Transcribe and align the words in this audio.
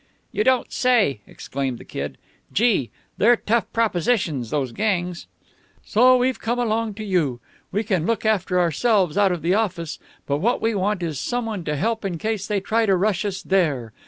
"You 0.31 0.43
don't 0.43 0.73
say!" 0.73 1.19
exclaimed 1.27 1.77
the 1.77 1.85
Kid. 1.85 2.17
"Gee! 2.51 2.89
They're 3.19 3.35
tough 3.37 3.71
propositions, 3.71 4.49
those 4.49 4.71
gangs." 4.71 5.27
"So 5.85 6.17
we've 6.17 6.39
come 6.39 6.57
along 6.57 6.95
to 6.95 7.03
you. 7.03 7.39
We 7.71 7.83
can 7.83 8.07
look 8.07 8.25
after 8.25 8.59
ourselves 8.59 9.15
out 9.15 9.31
of 9.31 9.43
the 9.43 9.53
office, 9.53 9.99
but 10.25 10.37
what 10.37 10.59
we 10.59 10.73
want 10.73 11.03
is 11.03 11.19
someone 11.19 11.63
to 11.65 11.75
help 11.75 12.03
in 12.03 12.17
case 12.17 12.47
they 12.47 12.59
try 12.59 12.87
to 12.87 12.95
rush 12.95 13.23
us 13.25 13.43
there. 13.43 13.93